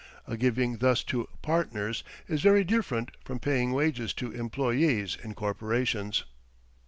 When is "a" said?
0.25-0.35